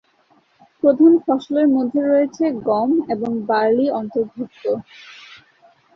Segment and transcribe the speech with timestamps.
[0.83, 4.63] প্রধান ফসলের মধ্যে রয়েছে গম এবং বার্লি অন্তর্ভুক্ত।